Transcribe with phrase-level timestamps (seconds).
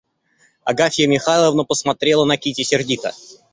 [0.63, 3.13] Агафья Михайловна посмотрела на Кити сердито.